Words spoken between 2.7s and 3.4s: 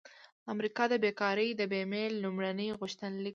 غوښتنلیکونه